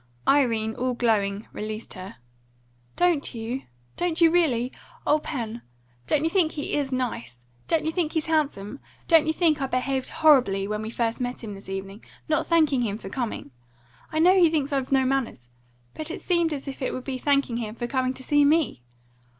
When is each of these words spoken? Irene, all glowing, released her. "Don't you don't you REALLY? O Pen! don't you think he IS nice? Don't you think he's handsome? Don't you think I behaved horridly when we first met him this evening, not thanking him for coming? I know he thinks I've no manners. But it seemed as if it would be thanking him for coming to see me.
Irene, 0.27 0.73
all 0.73 0.95
glowing, 0.95 1.47
released 1.53 1.93
her. 1.93 2.15
"Don't 2.95 3.35
you 3.35 3.65
don't 3.97 4.19
you 4.19 4.31
REALLY? 4.31 4.71
O 5.05 5.19
Pen! 5.19 5.61
don't 6.07 6.23
you 6.23 6.29
think 6.31 6.53
he 6.53 6.73
IS 6.73 6.91
nice? 6.91 7.37
Don't 7.67 7.85
you 7.85 7.91
think 7.91 8.13
he's 8.13 8.25
handsome? 8.25 8.79
Don't 9.07 9.27
you 9.27 9.31
think 9.33 9.61
I 9.61 9.67
behaved 9.67 10.09
horridly 10.09 10.67
when 10.67 10.81
we 10.81 10.89
first 10.89 11.21
met 11.21 11.43
him 11.43 11.53
this 11.53 11.69
evening, 11.69 12.03
not 12.27 12.47
thanking 12.47 12.81
him 12.81 12.97
for 12.97 13.09
coming? 13.09 13.51
I 14.11 14.17
know 14.17 14.35
he 14.35 14.49
thinks 14.49 14.73
I've 14.73 14.91
no 14.91 15.05
manners. 15.05 15.51
But 15.93 16.09
it 16.09 16.19
seemed 16.19 16.51
as 16.51 16.67
if 16.67 16.81
it 16.81 16.95
would 16.95 17.03
be 17.03 17.19
thanking 17.19 17.57
him 17.57 17.75
for 17.75 17.85
coming 17.85 18.15
to 18.15 18.23
see 18.23 18.43
me. 18.43 18.81